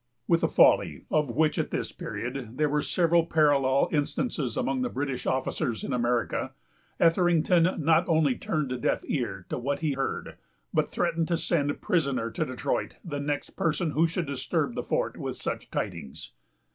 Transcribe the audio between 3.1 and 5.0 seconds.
parallel instances among the